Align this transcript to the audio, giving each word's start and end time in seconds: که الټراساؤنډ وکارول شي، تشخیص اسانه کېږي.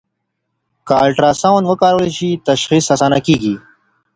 که 0.87 0.93
الټراساؤنډ 1.03 1.65
وکارول 1.67 2.09
شي، 2.17 2.29
تشخیص 2.49 2.85
اسانه 2.93 3.19
کېږي. 3.27 3.55